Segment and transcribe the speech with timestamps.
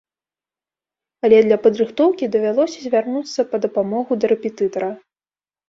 [1.29, 4.93] Але для падрыхтоўкі давялося звярнуцца па дапамогу да рэпетытара.